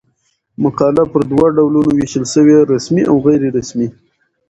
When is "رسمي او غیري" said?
2.73-3.49